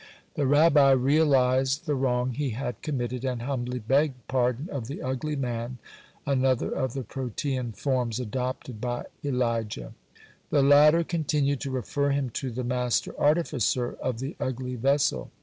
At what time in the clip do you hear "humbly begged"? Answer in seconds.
3.43-4.25